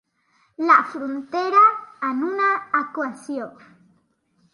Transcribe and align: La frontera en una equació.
La 0.69 0.77
frontera 0.93 1.61
en 2.07 2.23
una 2.29 2.47
equació. 2.81 3.47